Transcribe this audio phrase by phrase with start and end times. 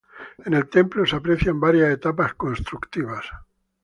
[0.43, 3.23] En el templo se aprecian varias etapas constructivas.